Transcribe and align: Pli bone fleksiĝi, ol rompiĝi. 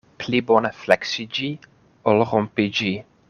Pli 0.21 0.37
bone 0.51 0.71
fleksiĝi, 0.83 1.51
ol 2.13 2.25
rompiĝi. 2.31 2.95